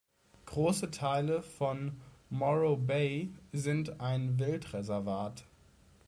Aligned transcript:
Große 0.47 0.89
Teile 0.89 1.43
von 1.43 1.91
Morro 2.31 2.75
Bay 2.75 3.31
sind 3.53 4.01
ein 4.01 4.39
Wildreservat. 4.39 5.45